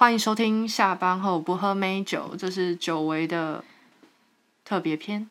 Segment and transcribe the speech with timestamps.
[0.00, 3.62] 欢迎收听下班后不喝美酒，这是久违的
[4.64, 5.28] 特别篇。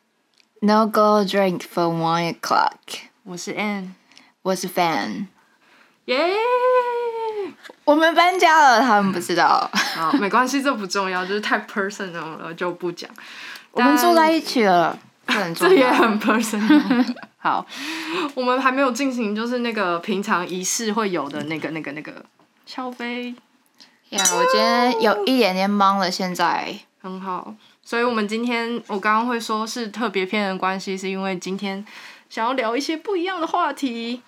[0.60, 3.00] No go drink for one o'clock。
[3.24, 3.94] 我是 Ann，
[4.42, 5.26] 我是 Fan。
[6.04, 6.16] 耶、
[7.84, 9.68] 我们搬家了，他们不知道。
[9.74, 13.10] 好，没关系，这不重要，就是太 personal 了就不讲。
[13.72, 14.96] 我们住在一起了，
[15.26, 15.74] 这很 重要。
[15.74, 17.16] 这也很 personal。
[17.38, 17.66] 好，
[18.36, 22.24] 我们还没有进行，就是那个平常仪式会有的那个、那个、那个
[22.64, 23.34] 敲杯，
[24.10, 26.78] 呀我今天有一点点忙了，现在。
[27.00, 27.54] 很好。
[27.82, 31.84] 所以我们今天我刚刚会说是特别篇的关系，是因为今天
[32.28, 34.22] 想要聊一些不一样的话题。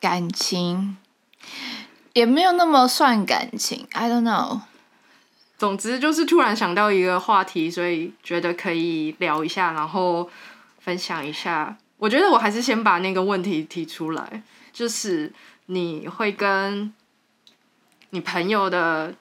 [0.00, 0.96] 感情
[2.14, 4.60] 也没有那么算感情，I don't know。
[5.58, 10.30] 总之就是突然想到一个话题，所以觉得可以聊一下，然后
[10.78, 11.76] 分享一下。
[11.98, 14.42] 我觉得我还是先把那个问题提出来，
[14.72, 15.30] 就是
[15.66, 16.90] 你会跟
[18.10, 19.12] 你朋友的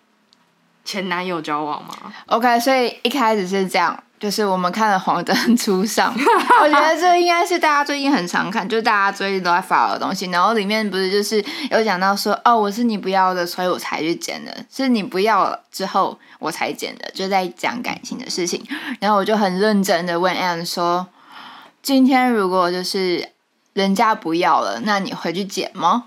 [0.84, 1.96] 前男友交往吗
[2.28, 6.16] ？OK，所以一开始是这样，就是我们看了《黄灯初上》，
[6.62, 10.26] 我觉得这应该是大家最近很常看，就是大家最近都在发的东西。
[10.32, 18.66] 然后里面不是就是有讲到说，哦，我是你不要的，所以我才去剪的，是你不要了之后我才剪的，就在讲感情的事情。
[19.00, 21.08] 然后我就很认真的问 Anne 说，
[21.84, 23.30] 今天如果就是
[23.74, 26.06] 人家不要了，那你回去剪吗？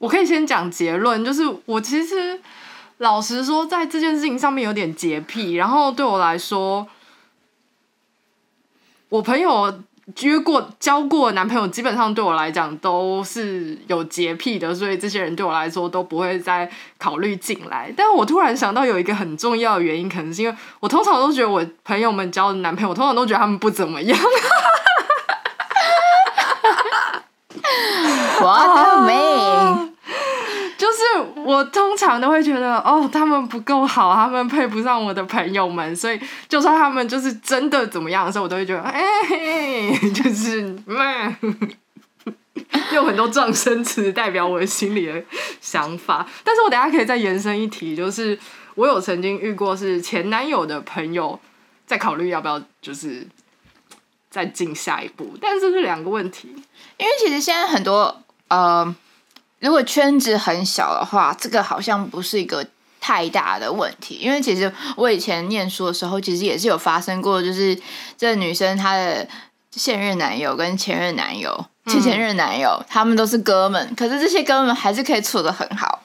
[0.00, 2.40] 我可以先讲结论，就是我其实
[2.98, 6.88] 老实说，在这件事情上面有点洁癖，然后对我来说，
[9.10, 9.82] 我朋友
[10.22, 17.92] 约过、交过男朋友，基本上对我来讲都是有洁癖的，所以这些人对我来说都不会再考虑进来。
[17.94, 24.18] 但我突然想到有一个很重要的原因，可能是因为我通常都觉得我朋友们交的男朋友，通常都觉得他们不怎么样。
[28.42, 29.89] 我的命，
[30.90, 39.02] 就是我通常都会觉得，哦，他们不够好，他们配不上我的朋友们，所以就算他们就是真的怎么样的时候，我都会觉得，哎、
[40.12, 41.36] 就是，嗯
[42.92, 45.22] 用很多撞声词代表我心里的
[45.60, 46.26] 想法。
[46.42, 48.36] 但是我等下可以再延伸一题，就是
[48.74, 51.38] 我有曾经遇过是前男友的朋友
[51.86, 53.24] 在考虑要不要就是
[54.28, 56.48] 再进下一步，但是这是两个问题。
[56.98, 58.92] 因为其实现在很多呃，
[59.60, 62.66] 如果圈子很小的话，这个好像不是一个
[62.98, 64.18] 太大的问题。
[64.22, 67.78] 因为其实我以前念书的时候，其实也是有发生过，就是
[68.16, 69.28] 这个女生她的
[69.70, 76.02] 现任男友跟前任男友、前前任男友，他们都是哥们，可是这些哥们还是可以处的很好。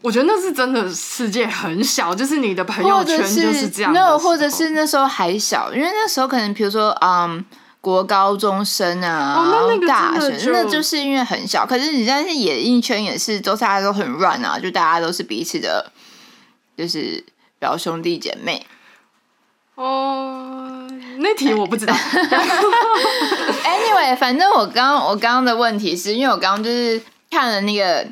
[0.00, 7.44] 我觉得那是真的世界很小，就是你的朋友圈就是这样的时那或者是那时候还小，因为那时候可能比如说嗯。
[7.88, 11.64] 国高中生啊，哦那那大学，那就就是因为很小。
[11.64, 15.90] 可是你现在是演艺圈也是，都大家都很乱啊，就大家都是彼此的，
[16.76, 17.24] 就是
[17.58, 18.66] 表兄弟姐妹。
[19.74, 21.94] 哦，那题我不知道。
[23.64, 27.00] Anyway，反正我刚我刚刚的问题是因为我刚刚就是
[27.30, 28.06] 看了那个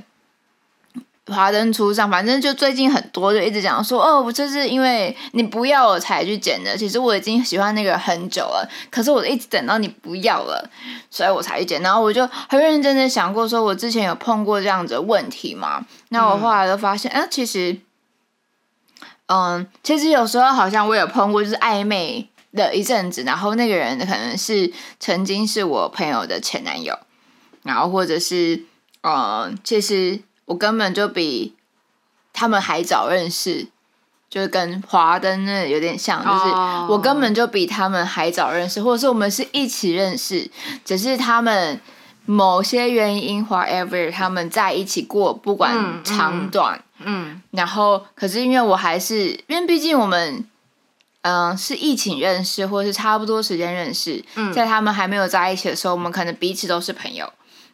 [1.28, 6.76] 华灯初上，反正就最近很多就一直讲说，哦，我就是因为你不要我才去剪的。
[6.76, 10.70] 其实我已经喜欢那个很久了，可是我一直等到你不要了，
[11.10, 11.82] 所以我才去剪。
[11.82, 15.84] 然后我就很认真的想过，说我之前有碰过这样子的问题嘛？
[16.10, 17.76] 那我后来就发现，哎、其实，
[19.26, 26.96] 嗯，其实有时候好像我有碰过，就是暧昧的一阵子，然后那个人可能是曾经是我朋友的前男友，
[27.64, 28.62] 然后或者是，
[29.02, 31.54] 嗯，其实我根本就比
[32.32, 33.68] 他们还早认识，
[34.28, 36.86] 就是跟华灯那有点像，就是哦。
[36.90, 40.50] 我根本就比他们还早认识，或者是我们是一起认识，
[40.84, 41.80] 只是他们
[42.24, 47.42] 某些原因，whatever，他们在一起过，不嗯管嗯长短，嗯。
[47.50, 50.44] 然后可是因为我还是，因为毕竟我们。
[51.28, 54.52] 嗯，是疫情认识，或是差不多时间认识，嗯。
[54.52, 57.28] 在他们还没有在一起的时候，我们可能彼此都是朋友，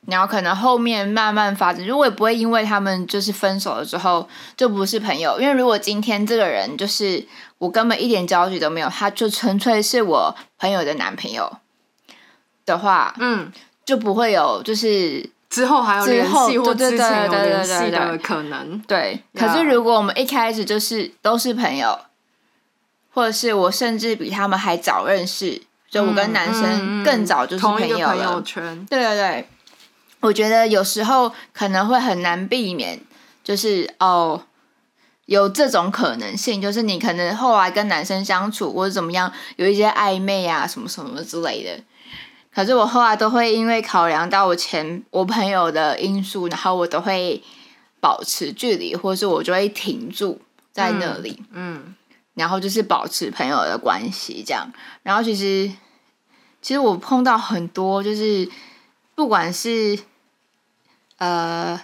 [0.06, 7.24] 然后可能后面慢慢发展，如果也不会因为他们就是分手了之后就不是朋友，因为如果今天这个人就是
[7.58, 11.58] 我根本一点交集都没有，他就纯粹是我朋友的男朋友
[12.66, 13.52] 的话，嗯，
[13.84, 18.80] 就不会有就是之后还有联系或之前联系的可能。
[18.88, 19.22] 对。
[19.34, 21.96] 可是如果我们一开始就是都是朋友，
[23.14, 28.86] 或者是我甚至比他们还早认识，就我跟男嗯生嗯更早就是同一个友了，朋友圈。
[28.86, 29.48] 对对对，
[30.22, 32.98] 我觉得有时候可能会很难避免，
[33.44, 34.42] 就是哦，
[35.26, 41.82] 有这种可能性，就是你可能后来跟男生相处或者怎么样，有一些暧昧啊什么什么之类的。
[42.54, 47.42] 可是我后来都会因为考量到我前我朋友的因素，然后我都会
[47.98, 50.40] 保持距离，或是我就会停住
[50.70, 51.94] 在那里，嗯
[52.34, 54.70] 然后就是保持朋友的关系这样。
[55.02, 55.70] 然后其实
[56.60, 58.48] 其实我碰到很多，就是
[59.14, 59.98] 不管是
[61.22, 61.80] 呃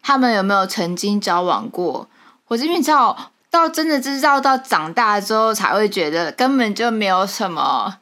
[0.00, 2.08] 他们有没有曾经交往过，
[2.44, 7.98] 或者因为你知道到真的知道到长大之后才会觉得根本就没有什么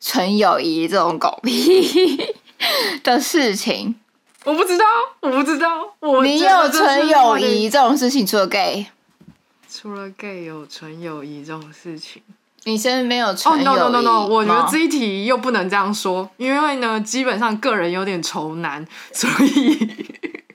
[0.00, 2.34] 纯友谊这种狗屁
[3.02, 3.96] 的事情。
[4.44, 4.84] 我不知道，
[5.20, 8.86] 我不知道，我你有纯友谊这种事情，除了 gay，
[9.68, 12.22] 除了 gay 有纯友谊这种事情。
[12.66, 14.26] 你身边没有哦、纯 no 友 no no 谊 no！
[14.26, 19.88] 我觉得吗这一题又不能这样说，因为呢，基本上个人有点愁男，所以，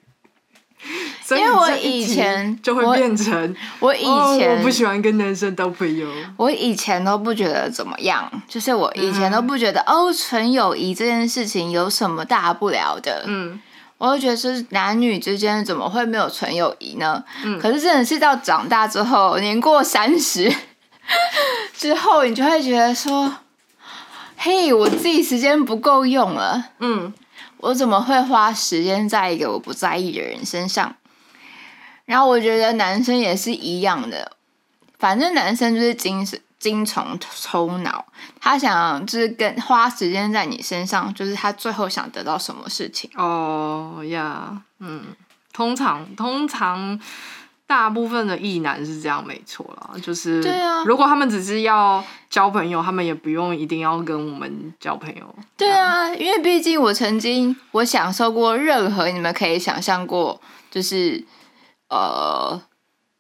[1.24, 6.06] 所以因为我以前就会我变成我以哦，前、我不喜欢跟男生当朋友。
[6.36, 13.24] 我以前都不觉得怎么样，就是我以前嗯都不觉得、哦，纯友谊这件事情有什么大不了的。
[13.26, 13.58] 嗯，
[13.98, 17.24] 我就觉得是男女之间怎么会没有纯友谊呢？
[17.46, 20.54] 嗯可是真的是到长大之后，年过三十
[21.82, 23.38] 之后，你就会觉得说，
[24.38, 26.64] 嘿，我自己时间不够用了。
[26.78, 27.12] 嗯
[27.58, 30.96] 我怎么会花时间在一个我不在意的人身上？
[32.06, 34.34] 然后我觉得男生也是一样的，
[35.00, 38.06] 反正男生就是精神精虫抽脑，
[38.40, 43.10] 他想就是跟花时间在你身上，就是他最后想得到什么事情。
[43.16, 45.16] 哦呀，嗯，
[45.52, 47.00] 通常通常
[47.72, 55.36] 大部分的异男是这样，没错啦，就是对啊如果他们只是要交朋友，他们也不用一定要跟我们交朋友。
[55.56, 61.24] 对啊，因为毕竟我曾经我享受过任何你们可以想象过，就是
[61.88, 62.62] 呃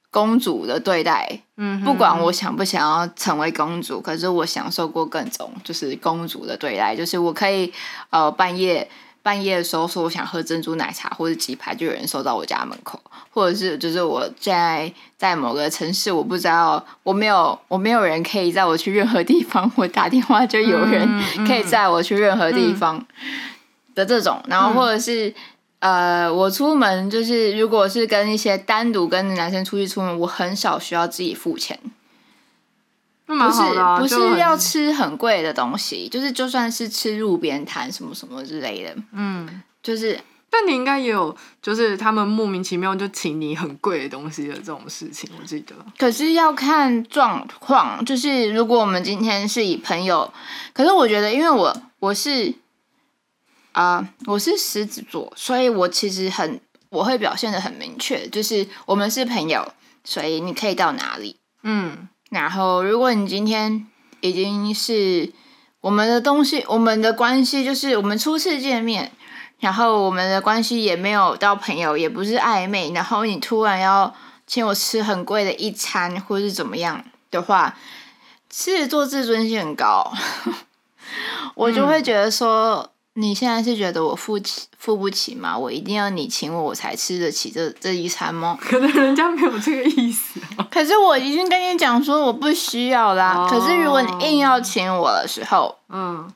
[0.09, 7.71] 公主的对待，嗯，不管我想不想要成为公主，可是我享受过各种就是公主的对待，就是我可以
[8.09, 8.89] 呃半夜
[9.23, 21.07] 半夜的时候说我想喝珍珠奶茶或者鸡排，就有人送到我家门口，或者是就是我现在在某个城市，我不知道我没有我没有人可以载我去任何地方，我打电话就有人
[21.47, 23.05] 可以载我去任何地方
[23.95, 25.33] 的这种，然后或者是。
[25.81, 31.79] 呃，我出门就是，如果是跟一些单独跟男生出去出门，我很少需要自己付钱。
[33.35, 39.61] 那不是啊、不是要吃很贵的东西，就是就算是吃路边摊什么什么之类的，嗯。
[39.83, 45.73] 就是但你应该也有，就是他们莫名其妙就请你很贵的东西的这种事情，我记得。
[45.97, 48.03] 可是要看状况。
[48.05, 50.31] 就是如果我们今天是以朋友，
[50.73, 52.53] 可是我觉得，因为我我是
[53.71, 59.65] 啊、我是狮子座，所以我其实很我会表现的很明确，就是我们是朋友，
[60.03, 61.37] 所以你可以到哪里。
[61.63, 63.85] 嗯然后，如果你今天
[64.21, 65.33] 已经是
[65.81, 69.11] 我们的东西，我们的关系就是我们初次见面，
[69.59, 74.15] 然后我们的关系也没有到朋友，也不是暧昧，然后你突然要
[74.47, 77.77] 请我吃很贵的一餐，或是怎么样的话，
[78.49, 80.09] 狮子座自尊心很高，
[81.55, 82.89] 我就会觉得说。
[83.15, 85.57] 你现在是觉得我付起付不起吗？
[85.57, 88.57] 我一定要你请我，我才吃得起这这一餐吗？
[88.61, 90.65] 可能人家没有这个意思、啊。
[90.71, 93.33] 可是我已经跟你讲说我不需要啦。
[93.35, 96.31] 哦可是如果你硬要请我的时候，嗯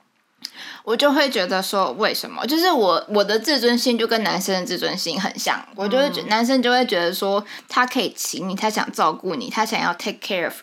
[0.83, 2.45] 我就会觉得说为什么？
[2.45, 10.53] 就是我我的自尊心就跟男生的自尊心很像，我就会觉、男生就会觉得说他可以请你，他想照顾你，他想要 take care of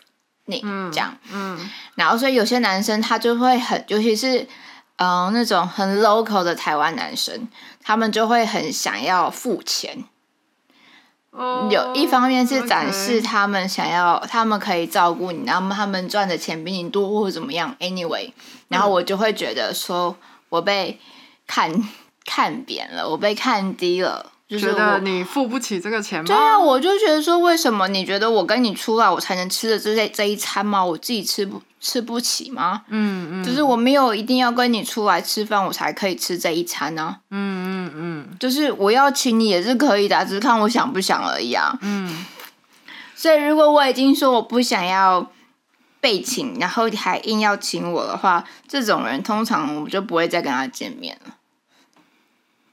[0.45, 0.61] 你、
[0.91, 1.17] 这样。
[1.31, 4.47] 嗯然后所以有些男生他就会很，尤其是嗯、
[5.03, 7.47] 呃那种很 local 的台湾男生，
[7.81, 10.05] 他们就会很想要付钱。
[11.31, 17.75] 哦有一方面是展示他们想要，他们可以照顾你，然后他们赚的钱比你多或者怎么样。
[17.79, 18.31] Anyway，
[18.67, 20.15] 然后我就会觉得说
[20.49, 20.99] 我被
[21.47, 21.71] 看
[22.23, 24.99] 看扁了，我被看低了，就是觉得。
[24.99, 26.25] 你付不起这个钱吗？
[26.27, 30.83] 对啊，我就觉得说，为什么你觉得我跟你出来，我才能吃的这这一餐吗？
[30.83, 32.83] 我自己吃不吃不起吗？
[32.89, 41.77] 嗯嗯，就是我没有一定要跟你出来吃饭，我才可以吃这一餐呢、嗯嗯嗯就是我要请你也是可以的啊，只是看我想不想而已啊。
[41.81, 42.25] 嗯
[43.15, 45.31] 所以如果我已经说我不想要
[46.01, 51.32] 被请，然后你还硬要请我的话，这种人通常我就不会再跟他见面了。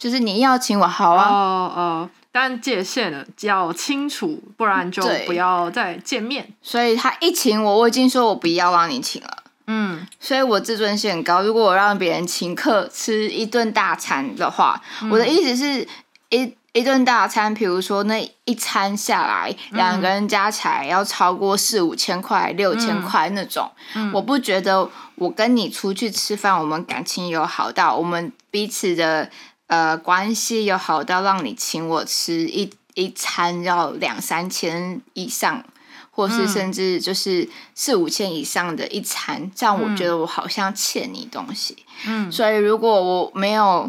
[0.01, 6.49] 就是你要请我，好哦啊，哦哦，但界限了要清楚，不然就不要再见面。
[6.63, 9.37] 所以他一请我，我已经说我不要让你请了。
[9.67, 11.43] 嗯所以我自尊心很高。
[11.43, 14.81] 如果我让别人请客吃一顿大餐的话，
[15.11, 15.87] 我的意思是
[16.31, 23.71] 一一顿大餐，比如说那一餐下来，两个人加起来要超过四五千块、六千块那种，
[24.15, 29.29] 我不觉得我跟你出去吃饭，我们感情有好到我们彼此的
[29.71, 32.71] 呃关系有好到让你请我吃一。
[32.95, 35.65] 一一餐要两三千以上，
[36.11, 41.77] 或是甚至就是四五千以上的一餐，这样我觉得我好像欠你东西。
[42.05, 43.89] 嗯，所以如果我没有，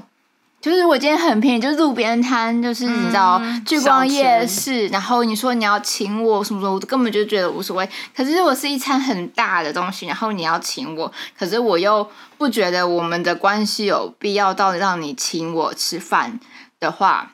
[0.62, 7.90] 就是我今天很便宜，就是路边摊，就是你知道嗯聚光夜市，然后你说你要请我什么什么，我根本就觉得无所谓。
[8.16, 16.40] 可是如果是一餐很大的东西，然后你要请我，可是我又不觉得我们的关系有必要到让你请我吃饭
[16.80, 17.34] 的话，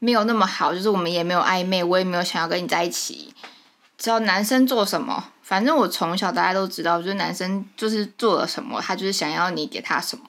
[0.00, 3.32] 没有那么好，就是我们也没有暧昧，我也没有想要跟你在一起。
[3.96, 10.24] 只要男生做什么，反正我从小大家都知道，就是男生就是做了什么，他就是想要你给他什么。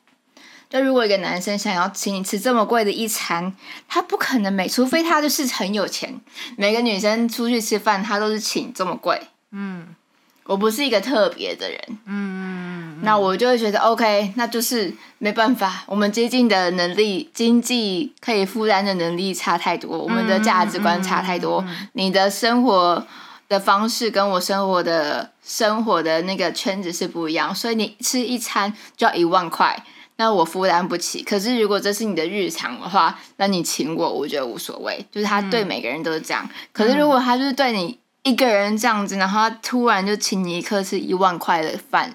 [0.70, 3.54] 就如果一个男生想要请你吃这么贵的一餐，
[3.88, 6.20] 他不可能每，除非他就是很有钱。
[6.58, 9.22] 每个女生出去吃饭，他都是请这么贵。
[9.52, 9.96] 嗯
[10.44, 21.66] 我不是一个特别的人，嗯那我就会觉得 OK，那就是没办法，我们接近的能力、经济可以负担的能力差太多，我们的价值观差太多。
[21.94, 23.06] 你的生活
[23.50, 29.84] 的方式跟我生活的生活的那个圈子是不一样，所以你吃一餐就要一万块，
[30.18, 31.24] 那我负担不起。
[31.24, 36.48] 可是如果这是你的日常的话，那你请我，我觉得无所谓，就是他对每个人都是这样。
[36.74, 42.14] 可是如果他就是对你一个人这样子，然后他突然就请你一客吃一万块的饭。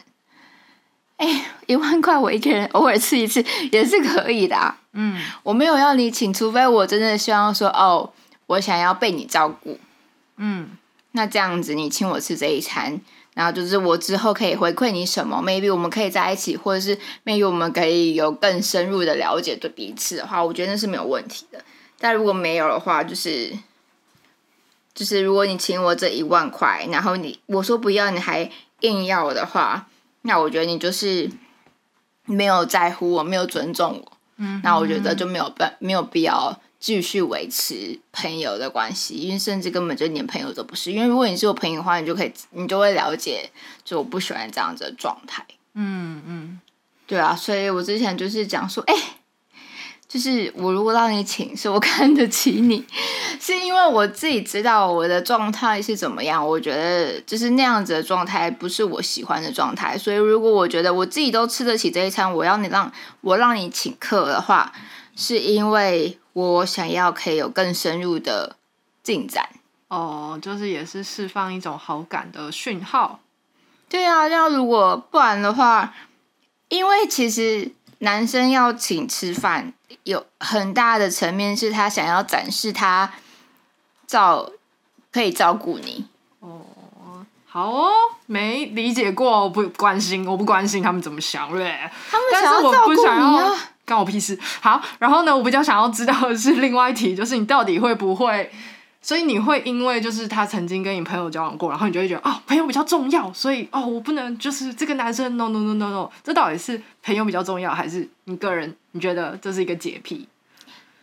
[1.17, 4.77] 哎，一万块我一个人偶尔吃一次也是可以的、啊。
[4.95, 8.13] 嗯我没有要你请，除非我真的希望说，哦，
[8.47, 9.79] 我想要被你照顾。
[10.37, 10.71] 嗯
[11.13, 13.01] 那这样子，你请我吃这一餐，
[13.35, 21.65] 然后就是我之后可以回馈你什么？maybe 我们可以在一起，或者是 maybe 我们可以有更深入的了解对彼此的话，我觉得那是没有问题的。
[21.99, 23.57] 但如果没有的话，就是
[24.95, 29.87] 就是如果你请我这一万块，然后你我说不要，你还硬要的话，
[30.23, 31.31] 那我觉得你就是
[32.27, 34.13] 没有在乎我，没有尊重我。
[34.37, 40.91] 嗯，那我觉得就没有办没有必要继续维持朋友的关系，因为甚至根本就连朋友都不是。
[40.91, 43.49] 因为如果你是我朋友的话，你就可以你就会了解，
[43.85, 45.47] 就我不喜欢这样子的状态。
[45.75, 46.61] 嗯嗯
[47.07, 48.95] 对啊，所以我之前就是讲说，哎、
[50.09, 52.85] 就是我如果让你请，是我看得起你，
[53.39, 56.45] 是因为我自己知道我的状态是怎么样。
[56.45, 64.73] 我觉得就是那样子的状态不是我喜欢的状态，所以如果我觉得我自己都吃得起这一餐，我要你让我让你请客的话，
[65.15, 68.57] 是因为我想要可以有更深入的
[69.03, 69.49] 进展。
[69.89, 73.21] 哦，就是也是释放一种好感的讯号。
[73.89, 75.93] 对啊，要如果不然的话，
[76.69, 79.75] 因为其实男生要请吃饭，
[80.05, 83.13] 有很大的层面是他想要展示他
[84.07, 84.51] 照
[85.13, 86.07] 可以照顾你。
[86.41, 86.61] 哦
[87.45, 87.91] 好哦，
[88.25, 91.91] 没理解过，我不关心，我不关心他们怎么想，嘞？
[92.11, 94.39] 他们但是我想要照顾不想你要啊，干我屁事。
[94.61, 98.51] 好，然后呢，我比较想要知道的是另外一题，就是你到底会不会？
[99.05, 110.29] 所以你会因为就是他曾经跟你朋友交往过，然后你就会觉得哦，朋友比较重要，所以哦，我不能就是这个男生 no no no no no，这到底是朋友比较重要，还是你个人你觉得这是一个洁癖？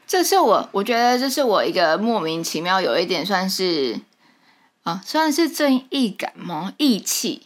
[0.07, 3.99] 这是我，我觉得这是我一个莫名其妙，有一点算是
[4.83, 6.73] 啊，算是正义感吗？
[6.77, 7.43] 义气。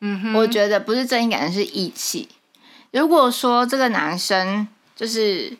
[0.00, 2.28] 嗯哼，我觉得不是正义感，是义气。
[2.92, 5.56] 如果说这个男生就是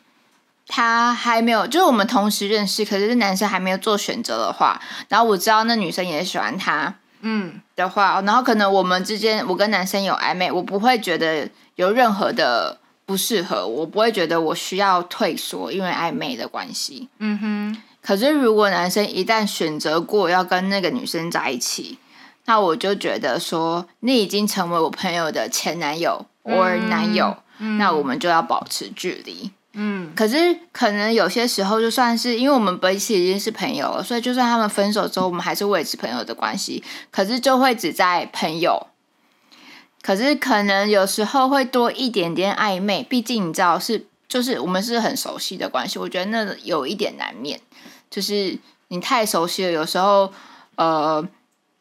[0.66, 17.08] 他还没有，就是我们同时认识，可是这男生还没有做选择的话，然后我知道那女生也喜欢他嗯的话，然后可能我们之间我跟男生有暧昧，我不会觉得有任何的不适合，我不会觉得我需要退缩，因为暧昧的关系。
[17.18, 21.98] 嗯哼，可是如果男生一旦选择过要跟那个女生在一起，
[22.46, 27.36] 那我就觉得说，你已经成为我朋友的前男友或男友，
[27.78, 29.50] 那我们就要保持距离。
[29.78, 36.82] 嗯可是可能有些时候，就算是因为我们彼此已经是朋友了，所以就算他们分手之后，我们还是维持朋友的关系。
[37.10, 38.86] 可是就会只在朋友，
[40.00, 47.60] 可是可能有时候会多一点点暧昧，毕竟你知道是就是我们是很熟悉的关系，我觉得那有一点难免，
[48.08, 48.56] 就是
[48.88, 50.32] 你太熟悉了，有时候
[50.76, 51.22] 呃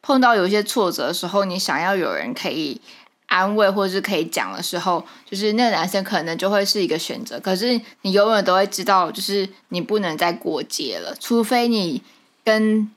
[0.06, 2.80] 碰到有一些挫折的时候，你想要有人可以
[3.26, 7.40] 安慰或者是可以讲的时候，就是那个男生可能就会是一个选择。
[7.40, 12.04] 可是你永远都会知道，就是你不能再过界了，除非你
[12.44, 12.92] 跟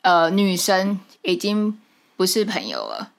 [0.00, 1.78] 呃女生已经
[2.16, 3.10] 不是朋友了。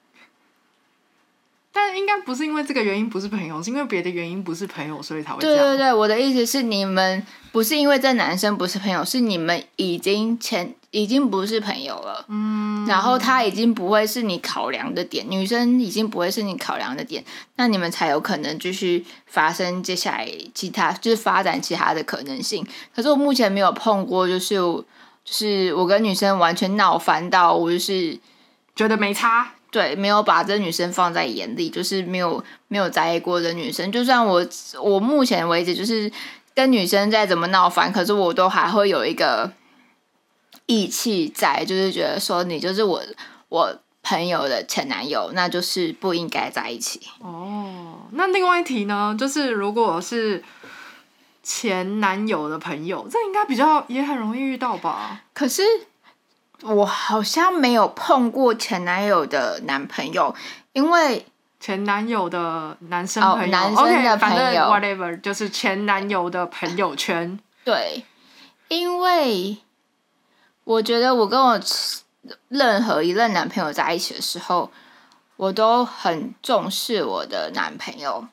[1.76, 5.62] 但应该不是因为这个原因不是朋友，是因为别的原因不是朋友，所以才会这样。
[5.62, 12.24] 对对对，我的意思是你们不是因为这男生不是朋友，是你们已经前已经不是朋友了。
[12.28, 12.86] 嗯。
[12.86, 17.22] 然后他已经不会是你考量的点，女生已经不会是你考量的点，
[17.56, 22.66] 那你们才有可能继续发生接下来其他就是发展其他的可能性。
[22.94, 24.84] 可是我目前没有碰过，就是就
[25.24, 28.18] 是我跟女生完全闹翻到我就是
[28.74, 29.52] 觉得没差。
[29.76, 33.92] 对，没有把这女生放在眼里，就是没有没有在意过这女生。
[33.92, 34.42] 就算我
[34.82, 36.10] 我目前为止就是
[36.54, 39.52] 跟女生再怎么闹翻，可是我都还会有一个
[40.64, 43.02] 义气在，就是觉得说你就是我
[43.50, 47.02] 我朋友的前男友，那就是不应该在一起。
[47.20, 50.42] 哦，那另外一题呢，就是如果是
[51.42, 55.24] 前男友的朋友，这应该比较也很容易遇到吧？
[55.34, 55.62] 可是。
[56.62, 60.34] 我好像没有碰过前男友的男朋友，
[60.72, 61.26] 因为
[61.60, 67.38] 前男友的男生朋友，男生的朋友，whatever，就是前男友的朋友圈。
[67.64, 68.04] 对，
[68.68, 69.58] 因为
[70.64, 71.60] 我觉得我跟我
[72.48, 74.70] 任何一任男朋友在一起的时候，
[75.36, 78.26] 我都很重视我的男朋友。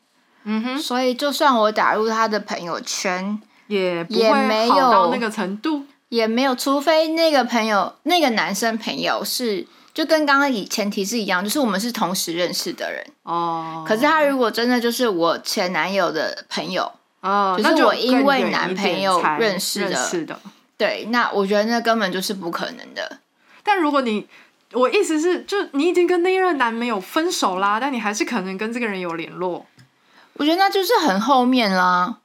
[0.44, 5.86] 嗯哼，所以就算我打入他的朋友圈，也也没有到那个程度。
[6.14, 9.66] 也没有，除非那个朋友，那个男生朋友是
[9.96, 13.84] 就跟刚刚以前提是一样，就是我们是同时认识的人哦。
[13.88, 16.92] 可是他如果真的就是我前男友的朋友
[17.22, 20.40] 哦，就是我因为男朋友认识的，
[20.78, 23.18] 对，那我觉得那根本就是不可能的。
[23.64, 24.28] 但如果你，
[24.74, 29.66] 我意思是，就你已经跟那一任男朋友分手啦，但你还是可能跟这个人有联络，
[30.34, 32.18] 我觉得那就是很后面啦。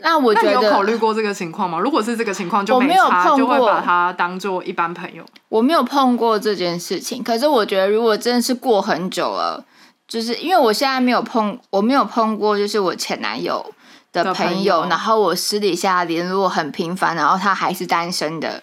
[0.00, 1.78] 那我觉得有考虑过这个情况吗？
[1.78, 5.24] 如果是这个情况，就没差，就会把他当做一般朋友。
[5.48, 9.64] 我没有碰过这件事情，可是我觉得如果真的是过很久了，
[10.08, 13.64] 就是因为我现在没有碰，我没有碰过，就是我前男友
[14.12, 18.62] 的朋友，然后我私底下联络很频繁，然后他还是单身的，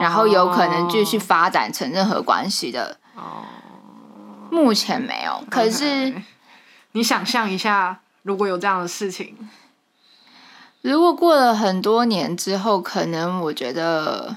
[0.00, 2.98] 然后有可能继续发展成任何关系的。
[3.14, 3.46] 哦，
[4.50, 5.44] 目前没有。
[5.48, 6.12] 可是
[6.92, 9.36] 你想象一下，如果有这样的事情。
[10.84, 14.36] 如果过了很多年之后，可能我觉得，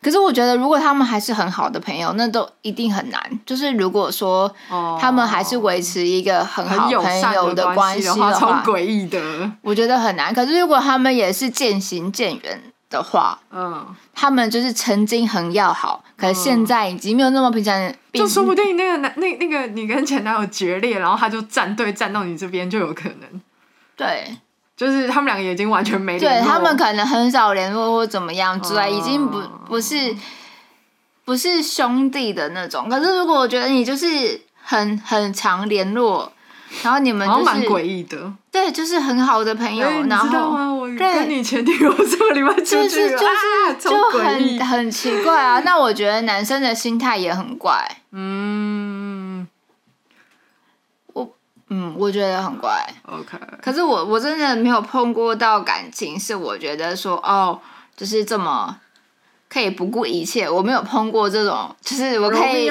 [0.00, 3.20] 可是我觉得，如果他们还是很好的朋友，那都一定很难。
[3.44, 4.54] 就是如果说
[5.00, 10.32] 他们还是维持一个很好朋友的关系的话，超诡异的，我觉得很难。
[10.32, 17.92] 可是如果他们也是渐行渐远的话，嗯，他们就是曾经很要好，可是现在已经没有那么平常。
[18.12, 23.40] 就说不定那个男那那个你跟前男友决裂，然后他就站队站到你这边，就有可能。
[23.96, 24.36] 对。
[24.80, 29.38] 就是他们两个已经完全没对他们可能很少联络或怎么样之类，已经不
[29.68, 30.16] 不是
[31.26, 32.88] 不是兄弟的那种。
[32.88, 36.32] 可是如果我觉得你就是很很常联络，
[36.82, 39.86] 然后你们就是蛮诡异的，对，就是很好的朋友。
[40.08, 43.18] 然后跟你前女友这个礼拜出去，就是
[43.78, 45.60] 就很很奇怪啊。
[45.62, 47.86] 那我觉得男生的心态也很怪。
[48.12, 48.79] 嗯。
[51.70, 52.84] 嗯，我觉得很怪。
[53.06, 57.58] OK，可是我我真的没有碰过到感情，是我觉得说哦，
[57.96, 58.76] 就是这么
[59.48, 60.50] 可以不顾一切。
[60.50, 62.66] 我没有碰过这种，就是我可以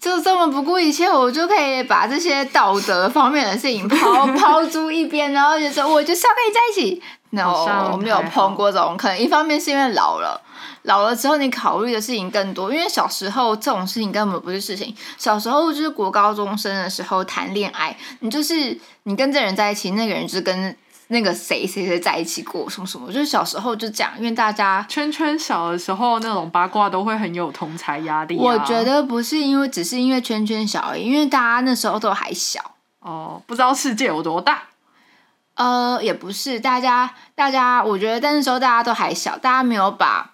[0.00, 7.02] 就这么不顾一切，我就可以把这些道德方面的事情抛 抛诸一边，然后就说我就是要跟你在一起。
[7.34, 10.40] No，我没有碰过这种，可能一方面是因为老了。
[10.82, 14.94] 老了之后，你考虑的事情更多，因为小时候这种事情根本不是事情。
[15.16, 20.76] 小时候就是国高中生的时候谈恋爱，你就是你跟这人在一起，那个人就是跟
[21.08, 28.36] 那个谁谁谁在一起过什么什么，就是小时候就这样，因为大家圈圈小的时候那种八卦都会很有同才压力。
[28.36, 32.60] 我觉得不是因为只是因为圈圈小而已，因为大家那时候都还小
[33.00, 34.64] 哦，不知道世界有多大。
[35.54, 40.30] 呃，也不是，大家大家，我觉得那时候大家都还小，大家没有把。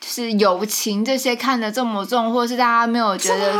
[0.00, 3.52] 就是友情这些看得这么重，或者是大家没有觉得，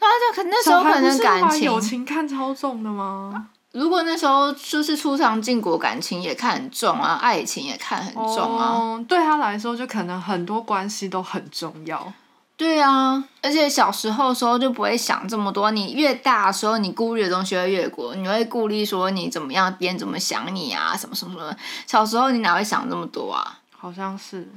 [0.00, 3.46] 那就可那时候可能感情友情看超重的吗？
[3.70, 8.98] 如果那时候就是出场禁果，感情也看很重啊，爱情也看很重啊。
[9.06, 12.12] 对他来说，就可能很多关系都很重要。
[12.58, 21.56] 对啊，而且小时候的时候就不会想这么多，你越大的时候，你顾虑的东西会越多，你会顾虑说你怎么样，别人怎么想你啊，什么什么什么。
[21.86, 23.60] 小时候你哪会想这么多啊？
[23.76, 24.50] 好像是。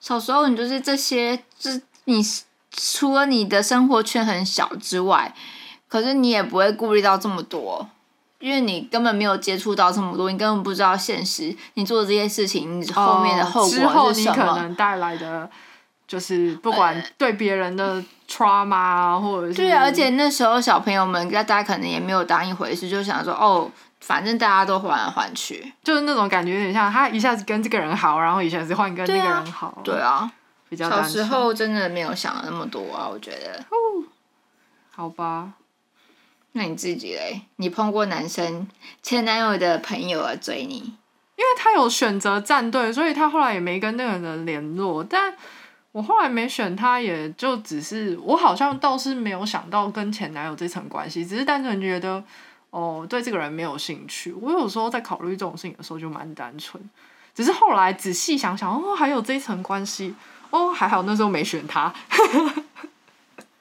[0.00, 1.70] 小时候你就是这些，就
[2.04, 2.24] 你
[2.70, 5.34] 除了你的生活圈很小之外，
[5.88, 7.86] 可是你也不会顾虑到这么多，
[8.38, 13.90] 因为你根本没有接触到这么多，你根本不知道现实，你做的这些事情，你后面的后果是什么？
[13.90, 15.50] 之后你可能带来的。
[16.12, 23.70] 就是不管对别人的 trauma 啊，或者是对啊，而且那时候小朋友们，大家可能也没有当一回事，就想说哦，
[24.00, 30.30] 反正大家都换来换去，就是那种感觉有点像他一下子跟这个人好，然后一下子换跟那个人好，对啊，
[30.68, 33.64] 比较小时候真的没有想的那么多啊，我觉得。
[34.90, 35.54] 好吧，
[36.52, 37.40] 那你自己嘞？
[37.56, 38.68] 你碰过男生
[39.02, 40.76] 前男友的朋友啊追你？
[41.36, 45.02] 因为他有选择站队，所以他后来也没跟那个人联络。
[45.02, 45.34] 但
[45.92, 52.22] 我后来没选他，也就只是我好像倒是没有想到跟前男友这层关系，只是单纯觉得
[52.70, 54.32] 哦，对这个人没有兴趣。
[54.32, 56.82] 我有时候在考虑这种事情的时候就蛮单纯，
[57.34, 60.14] 只是后来仔细想想，哦，还有这一层关系，
[60.50, 61.92] 哦，还好那时候没选他。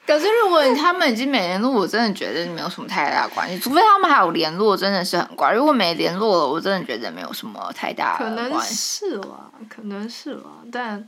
[0.07, 3.57] 可是，如果他们已经没联络，我真的觉得没有什么太大关系。
[3.59, 5.53] 除非他们还有联络，真的是很怪。
[5.53, 11.05] 如果没联络了，我真的觉得没有什么太大可能是啦，可能是啦，但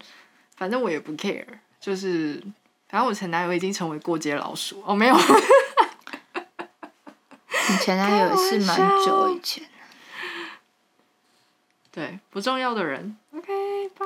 [0.56, 1.46] 反正我也不 care。
[1.80, 2.42] 就是，
[2.88, 5.16] 反正我前男友已经成为过街老鼠哦，没有。
[7.70, 9.64] 你前男友是蛮久以前。
[11.92, 13.16] 对，不重要的人。
[13.36, 14.06] OK， 拜。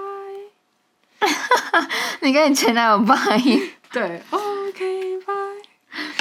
[2.21, 3.15] 你跟你前男友拜。
[3.91, 5.33] 对，OK，拜。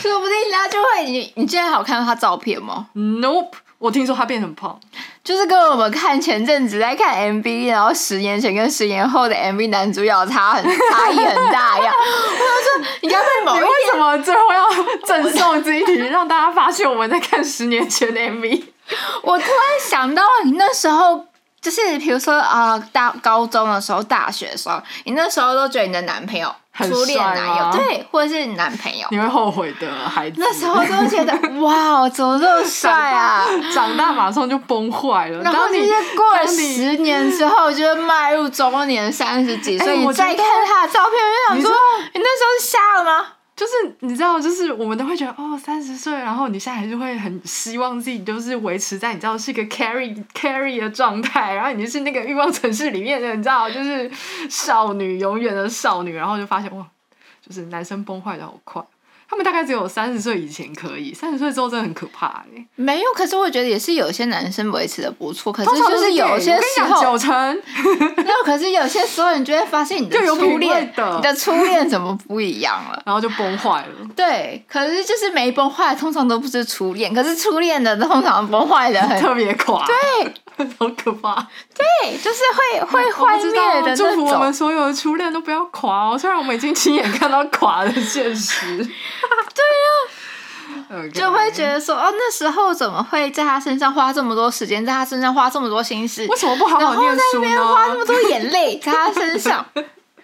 [0.01, 4.79] 说不定他就会你，你现在好看到他照片吗？Nope，我听说他变很胖，
[5.23, 11.95] 就是跟我们看前阵子在看 MV，然后十年前跟十年后的 MV 男主角差很差异很大一样。
[11.95, 14.69] 我说，你刚才某你为什么最后要
[15.05, 18.65] 赠送这一题，让大家发现我们在看十年前的 MV？
[19.23, 21.27] 我突然想到，你那时候。
[21.59, 30.37] 就是比如说啊，大高中的时候、大学的时候，你那时候都觉得你的男朋友、初恋男友，对，或者是男朋友，你会后悔的孩子。
[30.39, 33.47] 那时候都觉得 哇，怎么这么帅啊！
[33.73, 35.43] 长大马上就崩坏了。
[35.43, 41.71] 然后你过了十年之后，就迈入中年，三十几岁，你再看他的照片，就想说，
[42.15, 43.27] 你那时候是瞎了吗？
[43.57, 54.11] 就是你知道，就是我们都会觉得哦，三十岁，然后你现在还是会很希望自己就是维持在你知道是一个 carry carry 的状态，然后你就是那个欲望城市里面的，你知道，就是
[54.51, 56.87] 少女，永远的少女，然后就发现哇，
[57.41, 58.85] 就是男生崩坏的好快。
[59.29, 62.67] 他们大概只有三十岁以前可以，三十岁之后真的很可怕哎。
[62.77, 67.33] 没有，可是我觉得也是有些男生维持的不错，可是就是有些时候九成。
[68.17, 73.03] 那可是有些时候你就会发现你的 初恋，你的初恋怎么不一样了？
[73.05, 74.09] 然后就崩坏了。
[74.15, 79.85] 对，可是就是没崩坏，通常都不是初恋，可是初恋的通常崩坏的很特别垮。
[79.87, 80.33] 对。
[80.79, 81.35] 好可怕！
[81.77, 88.79] 对，就是会会幻灭的祝福我们所有的初恋都不要垮哦，虽然我们已经亲眼看到垮的现实。
[90.89, 96.27] 对呀，就会觉得说，哦，那时候怎么会在他身上花这么多时间，在他身上花这么多心思？
[96.27, 97.67] 为什么不好好念书呢？
[97.67, 99.65] 花那么多眼泪在他身上，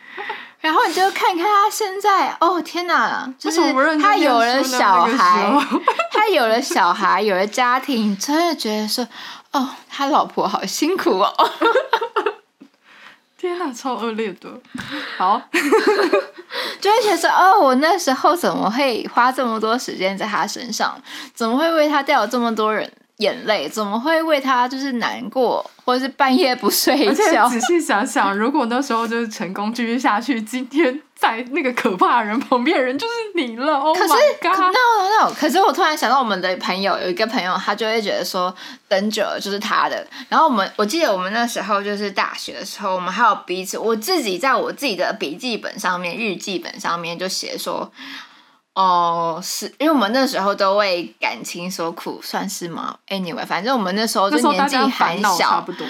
[0.61, 3.33] 然后你就看看他现在，哦天哪！
[3.39, 3.61] 就是
[4.01, 5.53] 他有了小孩，
[6.13, 9.07] 他有了小孩，有了家庭，真的觉得说。
[9.53, 11.51] 哦，他老婆好辛苦哦！
[13.43, 14.49] 天哪，超恶劣的。
[15.19, 15.43] 好，
[16.81, 20.97] 就会觉得哦，我那时候怎么会花这么多时间在他身上？
[21.35, 22.89] 怎么会为他掉了这么多人？
[23.17, 27.49] 眼泪怎么会为他就是难过，或者是半夜不睡觉？
[27.49, 33.75] 仔细想想，如果那时候就是成功继续下去，今天在那个可怕的人旁边的人就是你了。
[33.75, 38.53] 哦，可是 no no no，可是我突然想到我们的朋友有一个朋友，他就会觉得说
[38.89, 40.05] 等久了就是他的。
[40.29, 47.93] 然后我们我记得我们那时候就是大学的时候，我们还有彼此，我自己在我自己的笔记本上面、日记本上面就写说。
[48.75, 55.87] 哦，是因为我们那时候都为感情所苦，算是吗？Anyway，反正我们那时候就年纪还小，差不多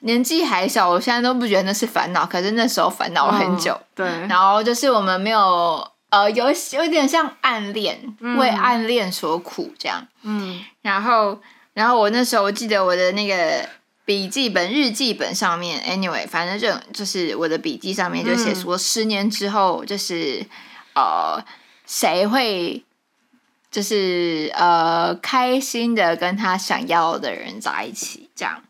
[0.00, 3.80] 年纪还小，我现在都不觉得那是烦恼，可是那时候烦恼了很久。
[3.94, 10.06] 对，然后就是我们没有呃，有有点像暗恋，为暗恋所苦这样。
[10.22, 11.40] 嗯，然后，
[11.72, 13.68] 然后我那时候我记得我的那个
[14.04, 20.44] 笔记本、日记本上面，Anyway，反正就就是我的笔记上面就写说，十年之后就是
[20.94, 21.42] 呃。
[21.92, 22.84] 谁会
[23.68, 28.62] 就是呃开心的跟他想要的人在一起这样，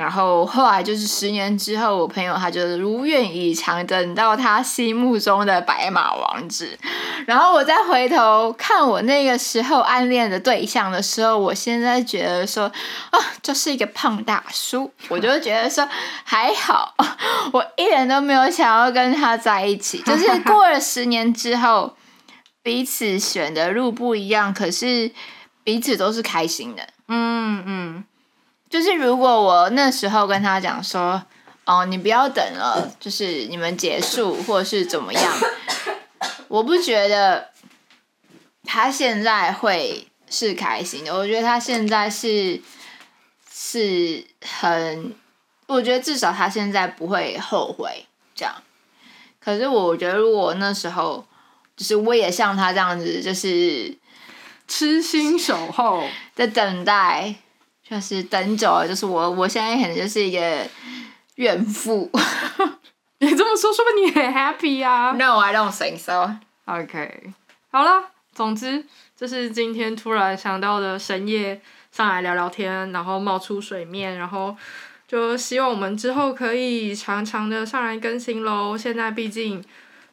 [0.00, 6.78] 然后后来就是十年之后，我朋友他就如愿以偿等到他心目中的白马王子，
[7.26, 12.64] 然后我再回头看我那个时候暗恋的对象的时候，我现在觉得说
[13.10, 15.86] 啊，就是一个胖大叔，我就 觉得说
[16.24, 16.94] 还好，
[17.52, 21.94] 我一点都没有想要跟他在一起，就是 过了十年之后。
[22.62, 25.10] 彼此选的路不一样，可是
[25.64, 26.86] 彼此都是开心的。
[27.08, 28.04] 嗯嗯，
[28.70, 31.22] 就是如果我那时候跟他讲说，
[31.64, 35.34] 哦，你不要等了，就是你们结束或者是怎么样，
[36.46, 37.50] 我不觉得
[38.64, 42.62] 他现在会是开心的，我觉得他现在是
[43.52, 45.14] 是很，
[45.66, 48.54] 我觉得至少他现在不会后悔这样。
[49.40, 51.26] 可是我觉得如果那时候，
[51.76, 53.96] 就是我也像他这样子，就是
[54.68, 56.04] 痴心守候，
[56.34, 57.34] 在等待，
[57.90, 60.64] 就是等久了，就是我我现在可能就是一个
[61.34, 62.08] 怨妇。
[63.18, 65.10] 你这么说，说不定你很 happy 啊。
[65.12, 66.36] No, I don't think so.
[66.66, 67.32] OK，
[67.72, 68.84] 好了，总之
[69.16, 74.56] 这是今天突然想到的深夜上来聊聊天，然后冒出水面，然后
[75.08, 78.78] 就希望我们之后可以常常的上来更新喽。
[78.78, 79.62] 现在毕竟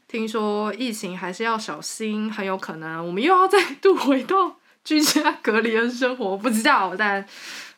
[0.07, 7.23] 听说疫情还是要小心，很有可能我们又要再度回到居家隔离的生活，不知道，但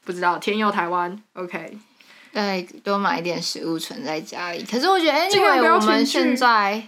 [0.10, 1.78] 不知道天佑台湾，OK。
[2.34, 4.63] 对，多买一点食物存在家里。
[4.63, 6.88] 可是我觉得尽量不要，anyway，我们现在，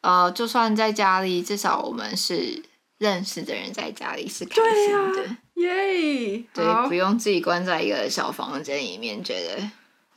[0.00, 2.62] 呃，就算在家里，至少我们是
[2.96, 5.36] 认识的人在家里是开心的。
[5.56, 9.62] 耶，对，不用自己关在一个小房间里面，觉得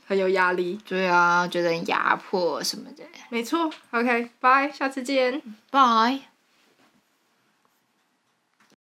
[0.08, 3.04] 很有压力，对啊，觉得很压迫什么的。
[3.28, 3.70] 没错。
[3.92, 5.42] OK，拜，下次见。
[5.72, 6.37] Bye。